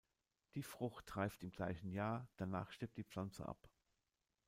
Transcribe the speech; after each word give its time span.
Die 0.55 0.63
Frucht 0.63 1.15
reift 1.15 1.43
im 1.43 1.51
gleichen 1.51 1.91
Jahr, 1.91 2.27
danach 2.37 2.71
stirbt 2.71 2.97
die 2.97 3.03
Pflanze 3.03 3.45
ab. 3.47 3.69